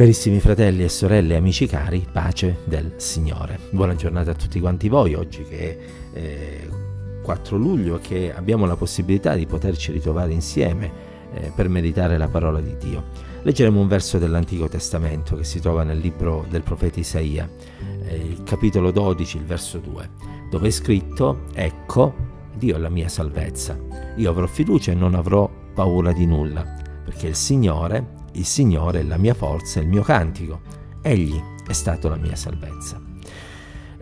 Carissimi 0.00 0.40
fratelli 0.40 0.82
e 0.82 0.88
sorelle, 0.88 1.36
amici 1.36 1.66
cari, 1.66 2.06
pace 2.10 2.60
del 2.64 2.94
Signore. 2.96 3.58
Buona 3.68 3.94
giornata 3.94 4.30
a 4.30 4.34
tutti 4.34 4.58
quanti 4.58 4.88
voi, 4.88 5.12
oggi 5.12 5.42
che 5.42 5.58
è 5.58 5.78
eh, 6.14 6.68
4 7.22 7.58
luglio 7.58 7.96
e 7.96 8.00
che 8.00 8.34
abbiamo 8.34 8.64
la 8.64 8.76
possibilità 8.76 9.34
di 9.34 9.44
poterci 9.44 9.92
ritrovare 9.92 10.32
insieme 10.32 10.90
eh, 11.34 11.52
per 11.54 11.68
meditare 11.68 12.16
la 12.16 12.28
parola 12.28 12.62
di 12.62 12.78
Dio. 12.78 13.08
Leggeremo 13.42 13.78
un 13.78 13.88
verso 13.88 14.16
dell'Antico 14.16 14.68
Testamento 14.68 15.36
che 15.36 15.44
si 15.44 15.60
trova 15.60 15.82
nel 15.82 15.98
libro 15.98 16.46
del 16.48 16.62
profeta 16.62 16.98
Isaia, 16.98 17.46
eh, 18.02 18.16
il 18.16 18.42
capitolo 18.42 18.92
12, 18.92 19.36
il 19.36 19.44
verso 19.44 19.80
2, 19.80 20.10
dove 20.48 20.68
è 20.68 20.70
scritto, 20.70 21.40
ecco, 21.52 22.14
Dio 22.56 22.76
è 22.76 22.78
la 22.78 22.88
mia 22.88 23.10
salvezza, 23.10 23.78
io 24.16 24.30
avrò 24.30 24.46
fiducia 24.46 24.92
e 24.92 24.94
non 24.94 25.14
avrò 25.14 25.46
paura 25.74 26.10
di 26.12 26.24
nulla, 26.24 26.64
perché 27.04 27.26
il 27.26 27.36
Signore 27.36 28.19
il 28.32 28.44
Signore 28.44 29.00
è 29.00 29.02
la 29.02 29.16
mia 29.16 29.34
forza, 29.34 29.80
il 29.80 29.88
mio 29.88 30.02
cantico. 30.02 30.60
Egli 31.02 31.40
è 31.66 31.72
stato 31.72 32.08
la 32.08 32.16
mia 32.16 32.36
salvezza. 32.36 33.00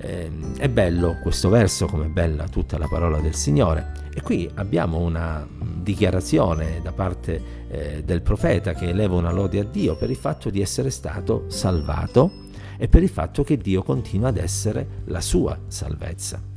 Eh, 0.00 0.30
è 0.56 0.68
bello 0.68 1.18
questo 1.20 1.48
verso, 1.48 1.86
come 1.86 2.06
è 2.06 2.08
bella 2.08 2.48
tutta 2.48 2.78
la 2.78 2.86
parola 2.88 3.20
del 3.20 3.34
Signore. 3.34 4.06
E 4.14 4.20
qui 4.20 4.50
abbiamo 4.54 4.98
una 4.98 5.46
dichiarazione 5.82 6.80
da 6.82 6.92
parte 6.92 7.66
eh, 7.68 8.02
del 8.04 8.22
profeta 8.22 8.74
che 8.74 8.88
eleva 8.88 9.14
una 9.14 9.32
lode 9.32 9.60
a 9.60 9.64
Dio 9.64 9.96
per 9.96 10.10
il 10.10 10.16
fatto 10.16 10.50
di 10.50 10.60
essere 10.60 10.90
stato 10.90 11.44
salvato 11.48 12.46
e 12.76 12.88
per 12.88 13.02
il 13.02 13.08
fatto 13.08 13.42
che 13.42 13.56
Dio 13.56 13.82
continua 13.82 14.28
ad 14.28 14.36
essere 14.38 15.02
la 15.06 15.20
sua 15.20 15.58
salvezza. 15.66 16.47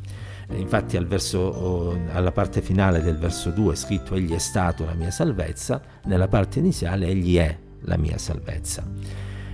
Infatti 0.55 0.97
al 0.97 1.07
verso, 1.07 1.97
alla 2.11 2.31
parte 2.31 2.61
finale 2.61 3.01
del 3.01 3.17
verso 3.17 3.49
2 3.49 3.73
è 3.73 3.75
scritto 3.75 4.15
Egli 4.15 4.33
è 4.33 4.39
stato 4.39 4.85
la 4.85 4.93
mia 4.93 5.11
salvezza, 5.11 5.81
nella 6.05 6.27
parte 6.27 6.59
iniziale 6.59 7.07
Egli 7.07 7.37
è 7.37 7.57
la 7.81 7.97
mia 7.97 8.17
salvezza. 8.17 8.83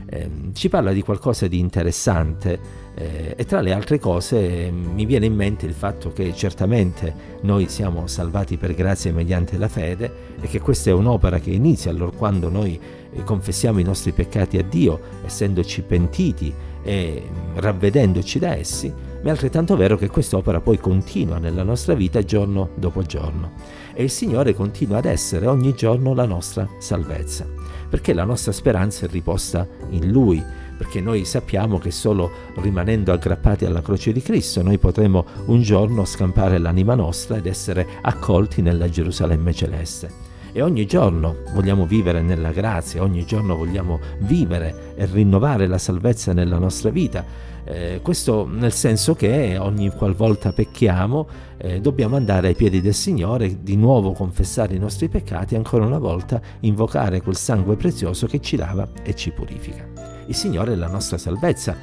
Eh, 0.10 0.30
ci 0.54 0.70
parla 0.70 0.94
di 0.94 1.02
qualcosa 1.02 1.48
di 1.48 1.60
interessante 1.60 2.86
eh, 2.96 3.34
e 3.36 3.46
tra 3.46 3.60
le 3.60 3.74
altre 3.74 4.00
cose 4.00 4.68
eh, 4.68 4.72
mi 4.72 5.06
viene 5.06 5.26
in 5.26 5.36
mente 5.36 5.66
il 5.66 5.74
fatto 5.74 6.14
che 6.14 6.34
certamente 6.34 7.14
noi 7.42 7.68
siamo 7.68 8.08
salvati 8.08 8.56
per 8.56 8.74
grazia 8.74 9.12
mediante 9.12 9.58
la 9.58 9.68
fede 9.68 10.36
e 10.40 10.48
che 10.48 10.62
questa 10.62 10.92
è 10.92 10.94
un'opera 10.94 11.40
che 11.40 11.52
inizia 11.52 11.92
allora 11.92 12.16
quando 12.16 12.48
noi 12.48 12.80
eh, 13.12 13.24
confessiamo 13.24 13.80
i 13.80 13.84
nostri 13.84 14.14
peccati 14.14 14.58
a 14.58 14.64
Dio, 14.64 15.00
essendoci 15.26 15.82
pentiti 15.82 16.54
e 16.84 17.22
ravvedendoci 17.56 18.40
da 18.40 18.56
essi, 18.56 18.94
ma 19.22 19.28
è 19.28 19.30
altrettanto 19.30 19.76
vero 19.76 19.98
che 19.98 20.10
quest'opera 20.10 20.62
poi 20.62 20.78
continua 20.78 21.38
nella 21.38 21.64
nostra 21.64 21.94
vita 21.94 22.24
giorno 22.24 22.70
dopo 22.76 23.02
giorno 23.02 23.52
e 23.94 24.04
il 24.04 24.10
Signore 24.10 24.54
continua 24.54 24.98
ad 24.98 25.06
essere 25.06 25.48
ogni 25.48 25.74
giorno 25.74 26.14
la 26.14 26.26
nostra 26.26 26.68
salvezza, 26.78 27.48
perché 27.90 28.14
la 28.14 28.26
nostra 28.26 28.52
speranza 28.52 29.06
è 29.06 29.10
riposta 29.10 29.68
in 29.90 30.12
Lui, 30.12 30.44
perché 30.78 31.02
noi 31.02 31.26
sappiamo 31.26 31.80
che 31.80 31.90
solo 31.90 32.30
rimanendo 32.58 33.12
aggrappati 33.12 33.66
alla 33.66 33.82
croce 33.82 34.12
di 34.12 34.22
Cristo 34.22 34.62
noi 34.62 34.78
potremo 34.78 35.26
un 35.46 35.62
giorno 35.64 36.06
scampare 36.06 36.60
l'anima 36.60 36.94
nostra 36.94 37.38
ed 37.38 37.48
essere 37.48 37.88
accolti 38.02 38.62
nella 38.62 38.88
Gerusalemme 38.88 39.52
celeste. 39.52 40.37
E 40.58 40.64
ogni 40.64 40.88
giorno 40.88 41.44
vogliamo 41.54 41.86
vivere 41.86 42.24
nella 42.24 42.50
grazia, 42.50 43.04
ogni 43.04 43.26
giorno 43.26 43.56
vogliamo 43.56 44.00
vivere 44.22 44.96
e 44.96 45.06
rinnovare 45.06 45.68
la 45.68 45.78
salvezza 45.78 46.34
nella 46.34 46.58
nostra 46.58 46.90
vita. 46.90 47.24
Eh, 47.64 48.00
questo 48.02 48.48
nel 48.50 48.72
senso 48.72 49.14
che 49.14 49.56
ogni 49.60 49.92
qualvolta 49.92 50.52
pecchiamo 50.52 51.28
eh, 51.58 51.80
dobbiamo 51.80 52.16
andare 52.16 52.48
ai 52.48 52.56
piedi 52.56 52.82
del 52.82 52.96
Signore, 52.96 53.62
di 53.62 53.76
nuovo 53.76 54.14
confessare 54.14 54.74
i 54.74 54.80
nostri 54.80 55.10
peccati 55.10 55.54
e 55.54 55.58
ancora 55.58 55.86
una 55.86 56.00
volta 56.00 56.42
invocare 56.62 57.22
quel 57.22 57.36
sangue 57.36 57.76
prezioso 57.76 58.26
che 58.26 58.42
ci 58.42 58.56
lava 58.56 58.88
e 59.04 59.14
ci 59.14 59.30
purifica. 59.30 59.88
Il 60.26 60.34
Signore 60.34 60.74
è 60.74 60.76
la 60.76 60.88
nostra 60.88 61.20
salvezza 61.20 61.78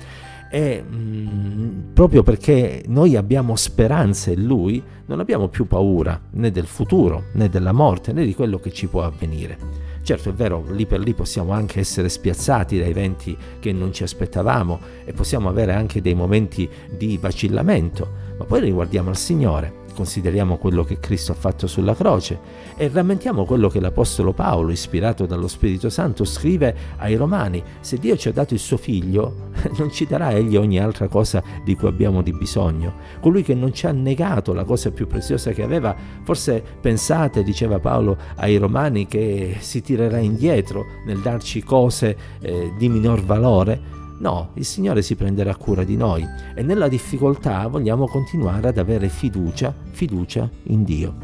e 0.50 0.82
mh, 0.82 0.96
mm, 0.96 1.92
proprio 1.92 2.22
perché 2.22 2.84
noi 2.86 3.16
abbiamo 3.16 3.56
speranza 3.56 4.30
in 4.30 4.44
Lui, 4.44 4.82
non 5.06 5.20
abbiamo 5.20 5.48
più 5.48 5.66
paura 5.66 6.20
né 6.32 6.50
del 6.50 6.66
futuro, 6.66 7.24
né 7.32 7.48
della 7.48 7.72
morte, 7.72 8.12
né 8.12 8.24
di 8.24 8.34
quello 8.34 8.58
che 8.58 8.72
ci 8.72 8.86
può 8.86 9.02
avvenire. 9.02 9.58
Certo 10.02 10.28
è 10.28 10.32
vero, 10.32 10.64
lì 10.70 10.84
per 10.86 11.00
lì 11.00 11.14
possiamo 11.14 11.52
anche 11.52 11.80
essere 11.80 12.08
spiazzati 12.08 12.78
da 12.78 12.84
eventi 12.84 13.36
che 13.58 13.72
non 13.72 13.92
ci 13.92 14.02
aspettavamo 14.02 14.78
e 15.04 15.12
possiamo 15.12 15.48
avere 15.48 15.72
anche 15.72 16.02
dei 16.02 16.14
momenti 16.14 16.68
di 16.94 17.16
vacillamento, 17.16 18.08
ma 18.38 18.44
poi 18.44 18.60
riguardiamo 18.60 19.08
al 19.08 19.16
Signore 19.16 19.82
consideriamo 19.94 20.58
quello 20.58 20.84
che 20.84 20.98
Cristo 20.98 21.32
ha 21.32 21.36
fatto 21.36 21.66
sulla 21.66 21.94
croce 21.94 22.38
e 22.76 22.90
rammentiamo 22.92 23.46
quello 23.46 23.68
che 23.68 23.80
l'Apostolo 23.80 24.32
Paolo, 24.32 24.70
ispirato 24.70 25.24
dallo 25.24 25.48
Spirito 25.48 25.88
Santo, 25.88 26.24
scrive 26.24 26.74
ai 26.98 27.14
Romani. 27.14 27.62
Se 27.80 27.98
Dio 27.98 28.16
ci 28.16 28.28
ha 28.28 28.32
dato 28.32 28.52
il 28.52 28.60
suo 28.60 28.76
figlio, 28.76 29.50
non 29.78 29.90
ci 29.90 30.06
darà 30.06 30.32
egli 30.32 30.56
ogni 30.56 30.78
altra 30.78 31.08
cosa 31.08 31.42
di 31.64 31.74
cui 31.76 31.88
abbiamo 31.88 32.20
di 32.20 32.32
bisogno. 32.32 32.94
Colui 33.20 33.42
che 33.42 33.54
non 33.54 33.72
ci 33.72 33.86
ha 33.86 33.92
negato 33.92 34.52
la 34.52 34.64
cosa 34.64 34.90
più 34.90 35.06
preziosa 35.06 35.52
che 35.52 35.62
aveva, 35.62 35.96
forse 36.22 36.62
pensate, 36.80 37.42
diceva 37.42 37.78
Paolo 37.78 38.18
ai 38.36 38.56
Romani, 38.56 39.06
che 39.06 39.56
si 39.60 39.80
tirerà 39.80 40.18
indietro 40.18 40.84
nel 41.06 41.20
darci 41.20 41.62
cose 41.62 42.16
eh, 42.40 42.72
di 42.76 42.88
minor 42.88 43.22
valore. 43.24 44.02
No, 44.24 44.52
il 44.54 44.64
Signore 44.64 45.02
si 45.02 45.16
prenderà 45.16 45.54
cura 45.54 45.84
di 45.84 45.98
noi 45.98 46.26
e 46.54 46.62
nella 46.62 46.88
difficoltà 46.88 47.66
vogliamo 47.66 48.08
continuare 48.08 48.68
ad 48.68 48.78
avere 48.78 49.10
fiducia, 49.10 49.74
fiducia 49.90 50.48
in 50.68 50.82
Dio. 50.82 51.14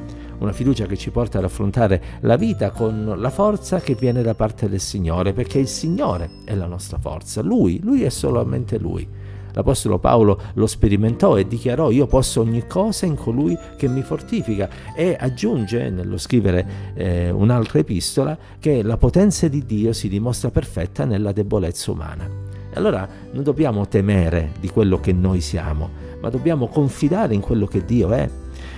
Una 0.40 0.52
fiducia 0.52 0.84
che 0.84 0.98
ci 0.98 1.10
porta 1.10 1.38
ad 1.38 1.44
affrontare 1.44 2.02
la 2.20 2.36
vita 2.36 2.70
con 2.72 3.14
la 3.16 3.30
forza 3.30 3.80
che 3.80 3.94
viene 3.94 4.20
da 4.20 4.34
parte 4.34 4.68
del 4.68 4.80
Signore, 4.80 5.32
perché 5.32 5.58
il 5.58 5.66
Signore 5.66 6.28
è 6.44 6.54
la 6.54 6.66
nostra 6.66 6.98
forza, 6.98 7.40
Lui, 7.40 7.80
Lui 7.82 8.02
è 8.02 8.10
solamente 8.10 8.78
Lui. 8.78 9.08
L'Apostolo 9.52 9.98
Paolo 9.98 10.38
lo 10.52 10.66
sperimentò 10.66 11.38
e 11.38 11.46
dichiarò 11.46 11.90
io 11.90 12.06
posso 12.06 12.42
ogni 12.42 12.66
cosa 12.66 13.06
in 13.06 13.14
colui 13.14 13.56
che 13.78 13.88
mi 13.88 14.02
fortifica 14.02 14.68
e 14.94 15.16
aggiunge 15.18 15.88
nello 15.88 16.18
scrivere 16.18 16.92
eh, 16.92 17.30
un'altra 17.30 17.78
epistola 17.78 18.36
che 18.58 18.82
la 18.82 18.98
potenza 18.98 19.48
di 19.48 19.64
Dio 19.64 19.94
si 19.94 20.06
dimostra 20.06 20.50
perfetta 20.50 21.06
nella 21.06 21.32
debolezza 21.32 21.92
umana. 21.92 22.49
E 22.72 22.76
allora 22.76 23.08
non 23.32 23.42
dobbiamo 23.42 23.88
temere 23.88 24.52
di 24.60 24.68
quello 24.68 25.00
che 25.00 25.12
noi 25.12 25.40
siamo, 25.40 25.90
ma 26.20 26.30
dobbiamo 26.30 26.68
confidare 26.68 27.34
in 27.34 27.40
quello 27.40 27.66
che 27.66 27.84
Dio 27.84 28.12
è. 28.12 28.28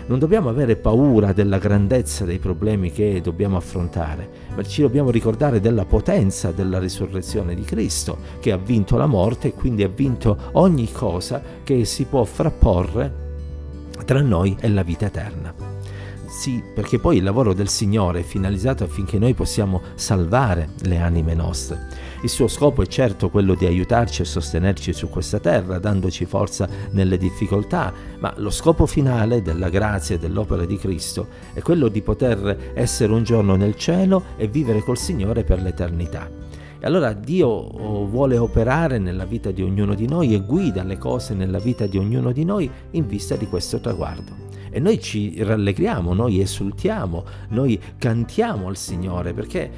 Non 0.06 0.18
dobbiamo 0.18 0.48
avere 0.48 0.76
paura 0.76 1.32
della 1.32 1.58
grandezza 1.58 2.24
dei 2.24 2.38
problemi 2.38 2.90
che 2.90 3.20
dobbiamo 3.22 3.56
affrontare, 3.56 4.28
ma 4.54 4.62
ci 4.62 4.80
dobbiamo 4.80 5.10
ricordare 5.10 5.60
della 5.60 5.84
potenza 5.84 6.50
della 6.50 6.78
risurrezione 6.78 7.54
di 7.54 7.62
Cristo, 7.62 8.18
che 8.40 8.50
ha 8.52 8.56
vinto 8.56 8.96
la 8.96 9.06
morte 9.06 9.48
e 9.48 9.52
quindi 9.52 9.82
ha 9.82 9.88
vinto 9.88 10.36
ogni 10.52 10.90
cosa 10.90 11.42
che 11.62 11.84
si 11.84 12.04
può 12.04 12.24
frapporre 12.24 13.20
tra 14.04 14.20
noi 14.20 14.56
e 14.58 14.68
la 14.68 14.82
vita 14.82 15.06
eterna. 15.06 15.71
Sì, 16.32 16.62
perché 16.74 16.98
poi 16.98 17.18
il 17.18 17.24
lavoro 17.24 17.52
del 17.52 17.68
Signore 17.68 18.20
è 18.20 18.22
finalizzato 18.22 18.84
affinché 18.84 19.18
noi 19.18 19.34
possiamo 19.34 19.82
salvare 19.96 20.70
le 20.84 20.98
anime 20.98 21.34
nostre. 21.34 21.88
Il 22.22 22.30
suo 22.30 22.48
scopo 22.48 22.80
è 22.80 22.86
certo 22.86 23.28
quello 23.28 23.54
di 23.54 23.66
aiutarci 23.66 24.22
e 24.22 24.24
sostenerci 24.24 24.94
su 24.94 25.10
questa 25.10 25.40
terra, 25.40 25.78
dandoci 25.78 26.24
forza 26.24 26.66
nelle 26.92 27.18
difficoltà, 27.18 27.92
ma 28.18 28.32
lo 28.38 28.48
scopo 28.48 28.86
finale 28.86 29.42
della 29.42 29.68
grazia 29.68 30.16
e 30.16 30.18
dell'opera 30.18 30.64
di 30.64 30.78
Cristo 30.78 31.28
è 31.52 31.60
quello 31.60 31.88
di 31.88 32.00
poter 32.00 32.72
essere 32.72 33.12
un 33.12 33.24
giorno 33.24 33.54
nel 33.54 33.76
cielo 33.76 34.24
e 34.38 34.48
vivere 34.48 34.82
col 34.82 34.96
Signore 34.96 35.44
per 35.44 35.60
l'eternità. 35.60 36.30
E 36.82 36.86
allora 36.86 37.12
Dio 37.12 37.46
oh, 37.46 38.08
vuole 38.08 38.36
operare 38.36 38.98
nella 38.98 39.24
vita 39.24 39.52
di 39.52 39.62
ognuno 39.62 39.94
di 39.94 40.08
noi 40.08 40.34
e 40.34 40.40
guida 40.40 40.82
le 40.82 40.98
cose 40.98 41.32
nella 41.32 41.60
vita 41.60 41.86
di 41.86 41.96
ognuno 41.96 42.32
di 42.32 42.44
noi 42.44 42.68
in 42.90 43.06
vista 43.06 43.36
di 43.36 43.46
questo 43.46 43.78
traguardo. 43.78 44.50
E 44.68 44.80
noi 44.80 45.00
ci 45.00 45.40
rallegriamo, 45.44 46.12
noi 46.12 46.40
esultiamo, 46.40 47.24
noi 47.50 47.80
cantiamo 47.98 48.66
al 48.66 48.76
Signore 48.76 49.32
perché 49.32 49.70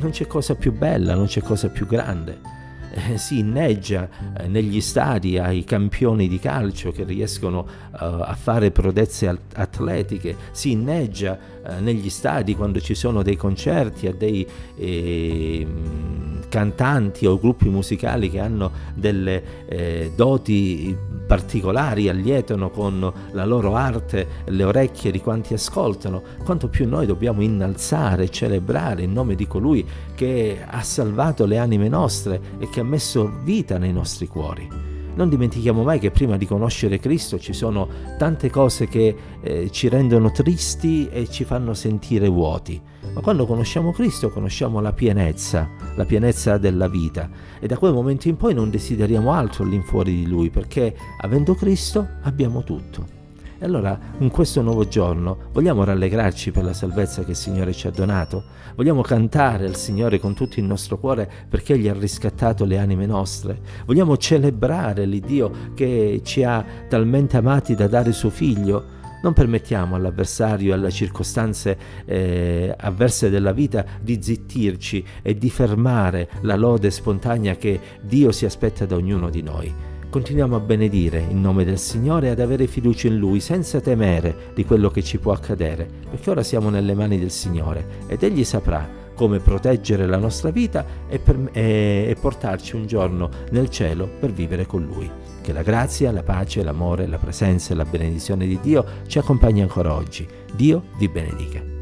non 0.00 0.10
c'è 0.10 0.26
cosa 0.26 0.56
più 0.56 0.72
bella, 0.72 1.14
non 1.14 1.26
c'è 1.26 1.42
cosa 1.42 1.68
più 1.68 1.86
grande 1.86 2.56
eh, 2.90 3.18
si 3.18 3.38
inneggia 3.38 4.08
eh, 4.36 4.48
negli 4.48 4.80
stadi 4.80 5.38
ai 5.38 5.64
campioni 5.64 6.28
di 6.28 6.38
calcio 6.38 6.90
che 6.90 7.04
riescono 7.04 7.66
eh, 7.66 7.96
a 8.00 8.36
fare 8.38 8.70
prodezze 8.70 9.38
atletiche, 9.54 10.36
si 10.50 10.72
inneggia 10.72 11.38
eh, 11.64 11.80
negli 11.80 12.10
stadi 12.10 12.54
quando 12.56 12.80
ci 12.80 12.94
sono 12.94 13.22
dei 13.22 13.36
concerti 13.36 14.06
a 14.06 14.12
dei 14.12 14.46
ehm, 14.76 16.17
cantanti 16.48 17.26
o 17.26 17.38
gruppi 17.38 17.68
musicali 17.68 18.30
che 18.30 18.40
hanno 18.40 18.70
delle 18.94 19.66
eh, 19.66 20.12
doti 20.14 20.96
particolari, 21.26 22.08
allietano 22.08 22.70
con 22.70 23.12
la 23.32 23.44
loro 23.44 23.74
arte 23.74 24.26
le 24.46 24.64
orecchie 24.64 25.10
di 25.10 25.20
quanti 25.20 25.52
ascoltano, 25.52 26.22
quanto 26.42 26.68
più 26.68 26.88
noi 26.88 27.06
dobbiamo 27.06 27.42
innalzare 27.42 28.24
e 28.24 28.30
celebrare 28.30 29.02
il 29.02 29.10
nome 29.10 29.34
di 29.34 29.46
colui 29.46 29.86
che 30.14 30.58
ha 30.66 30.82
salvato 30.82 31.44
le 31.44 31.58
anime 31.58 31.88
nostre 31.88 32.40
e 32.58 32.68
che 32.70 32.80
ha 32.80 32.84
messo 32.84 33.30
vita 33.42 33.76
nei 33.76 33.92
nostri 33.92 34.26
cuori. 34.26 34.68
Non 35.14 35.28
dimentichiamo 35.28 35.82
mai 35.82 35.98
che 35.98 36.12
prima 36.12 36.36
di 36.36 36.46
conoscere 36.46 36.98
Cristo 36.98 37.38
ci 37.38 37.52
sono 37.52 37.88
tante 38.16 38.50
cose 38.50 38.86
che 38.86 39.16
eh, 39.40 39.68
ci 39.70 39.88
rendono 39.88 40.30
tristi 40.30 41.08
e 41.08 41.28
ci 41.28 41.44
fanno 41.44 41.74
sentire 41.74 42.28
vuoti 42.28 42.80
ma 43.12 43.20
quando 43.20 43.46
conosciamo 43.46 43.92
Cristo 43.92 44.30
conosciamo 44.30 44.80
la 44.80 44.92
pienezza, 44.92 45.68
la 45.94 46.04
pienezza 46.04 46.58
della 46.58 46.88
vita 46.88 47.28
e 47.58 47.66
da 47.66 47.76
quel 47.78 47.92
momento 47.92 48.28
in 48.28 48.36
poi 48.36 48.54
non 48.54 48.70
desideriamo 48.70 49.32
altro 49.32 49.64
all'infuori 49.64 50.14
di 50.14 50.26
Lui 50.26 50.50
perché 50.50 50.94
avendo 51.20 51.54
Cristo 51.54 52.06
abbiamo 52.22 52.62
tutto. 52.62 53.16
E 53.60 53.64
allora 53.64 53.98
in 54.18 54.30
questo 54.30 54.62
nuovo 54.62 54.86
giorno 54.86 55.36
vogliamo 55.52 55.82
rallegrarci 55.82 56.52
per 56.52 56.62
la 56.62 56.72
salvezza 56.72 57.24
che 57.24 57.32
il 57.32 57.36
Signore 57.36 57.72
ci 57.72 57.88
ha 57.88 57.90
donato? 57.90 58.44
Vogliamo 58.76 59.02
cantare 59.02 59.66
al 59.66 59.74
Signore 59.74 60.20
con 60.20 60.32
tutto 60.34 60.60
il 60.60 60.64
nostro 60.64 60.96
cuore 60.98 61.28
perché 61.48 61.72
Egli 61.72 61.88
ha 61.88 61.92
riscattato 61.92 62.64
le 62.64 62.78
anime 62.78 63.06
nostre? 63.06 63.60
Vogliamo 63.84 64.16
celebrare 64.16 65.06
l'Iddio 65.06 65.50
che 65.74 66.20
ci 66.22 66.44
ha 66.44 66.64
talmente 66.88 67.36
amati 67.36 67.74
da 67.74 67.88
dare 67.88 68.12
suo 68.12 68.30
Figlio? 68.30 68.97
Non 69.20 69.32
permettiamo 69.32 69.96
all'avversario 69.96 70.70
e 70.70 70.74
alle 70.74 70.90
circostanze 70.90 71.76
eh, 72.04 72.74
avverse 72.76 73.30
della 73.30 73.52
vita 73.52 73.84
di 74.00 74.22
zittirci 74.22 75.04
e 75.22 75.36
di 75.36 75.50
fermare 75.50 76.28
la 76.42 76.54
lode 76.54 76.90
spontanea 76.90 77.56
che 77.56 77.80
Dio 78.02 78.30
si 78.30 78.44
aspetta 78.44 78.86
da 78.86 78.94
ognuno 78.94 79.28
di 79.28 79.42
noi. 79.42 79.74
Continuiamo 80.10 80.56
a 80.56 80.60
benedire 80.60 81.18
in 81.18 81.40
nome 81.40 81.64
del 81.64 81.78
Signore 81.78 82.28
e 82.28 82.30
ad 82.30 82.40
avere 82.40 82.66
fiducia 82.66 83.08
in 83.08 83.18
Lui 83.18 83.40
senza 83.40 83.80
temere 83.80 84.52
di 84.54 84.64
quello 84.64 84.88
che 84.88 85.02
ci 85.02 85.18
può 85.18 85.32
accadere, 85.32 85.86
perché 86.08 86.30
ora 86.30 86.42
siamo 86.42 86.70
nelle 86.70 86.94
mani 86.94 87.18
del 87.18 87.30
Signore 87.30 88.06
ed 88.06 88.22
Egli 88.22 88.44
saprà 88.44 88.88
come 89.14 89.40
proteggere 89.40 90.06
la 90.06 90.16
nostra 90.16 90.50
vita 90.50 90.86
e, 91.08 91.18
per, 91.18 91.50
e, 91.52 92.06
e 92.08 92.16
portarci 92.18 92.76
un 92.76 92.86
giorno 92.86 93.28
nel 93.50 93.68
cielo 93.68 94.08
per 94.18 94.32
vivere 94.32 94.64
con 94.64 94.84
Lui. 94.84 95.27
Che 95.48 95.54
la 95.54 95.62
grazia, 95.62 96.12
la 96.12 96.22
pace, 96.22 96.62
l'amore, 96.62 97.06
la 97.06 97.16
presenza 97.16 97.72
e 97.72 97.76
la 97.76 97.86
benedizione 97.86 98.46
di 98.46 98.60
Dio 98.60 98.84
ci 99.06 99.18
accompagni 99.18 99.62
ancora 99.62 99.94
oggi. 99.94 100.28
Dio 100.52 100.88
vi 100.98 101.08
benedica. 101.08 101.77